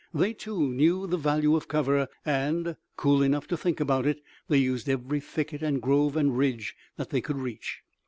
They, 0.15 0.33
too, 0.33 0.67
knew 0.73 1.05
the 1.05 1.15
value 1.15 1.55
of 1.55 1.67
cover 1.67 2.07
and, 2.25 2.75
cool 2.97 3.21
enough 3.21 3.45
to 3.49 3.55
think 3.55 3.79
about 3.79 4.07
it, 4.07 4.19
they 4.47 4.57
used 4.57 4.89
every 4.89 5.19
thicket, 5.19 5.61
and 5.61 5.79
grove 5.79 6.17
and 6.17 6.35
ridge 6.35 6.75
that 6.97 7.11
they 7.11 7.21
could 7.21 7.37
reach. 7.37 7.81